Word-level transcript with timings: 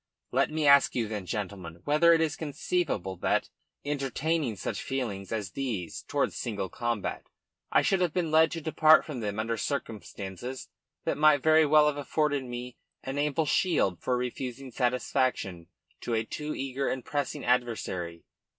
"Let 0.31 0.49
me 0.49 0.65
ask 0.65 0.95
you, 0.95 1.07
then, 1.07 1.27
gentlemen, 1.27 1.81
whether 1.85 2.11
it 2.11 2.21
is 2.21 2.35
conceivable 2.35 3.17
that, 3.17 3.51
entertaining 3.85 4.55
such 4.55 4.81
feelings 4.81 5.31
as 5.31 5.51
these 5.51 6.01
towards 6.01 6.35
single 6.35 6.69
combat, 6.69 7.27
I 7.71 7.83
should 7.83 8.01
have 8.01 8.11
been 8.11 8.31
led 8.31 8.49
to 8.53 8.61
depart 8.61 9.05
from 9.05 9.19
them 9.19 9.37
under 9.37 9.57
circumstances 9.57 10.69
that 11.05 11.19
might 11.19 11.43
very 11.43 11.67
well 11.67 11.85
have 11.85 11.97
afforded 11.97 12.43
me 12.43 12.77
an 13.03 13.19
ample 13.19 13.45
shield 13.45 14.01
for 14.01 14.17
refusing 14.17 14.71
satisfaction 14.71 15.67
to 15.99 16.15
a 16.15 16.23
too 16.23 16.55
eager 16.55 16.87
and 16.87 17.05
pressing 17.05 17.45
adversary? 17.45 18.23